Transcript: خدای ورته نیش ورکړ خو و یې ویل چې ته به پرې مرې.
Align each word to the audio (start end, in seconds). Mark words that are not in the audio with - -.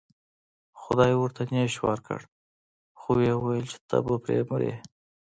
خدای 0.81 1.13
ورته 1.17 1.41
نیش 1.51 1.75
ورکړ 1.87 2.19
خو 2.99 3.09
و 3.17 3.21
یې 3.25 3.33
ویل 3.37 3.65
چې 3.71 3.77
ته 3.89 3.97
به 4.05 4.15
پرې 4.23 4.37
مرې. 4.49 4.73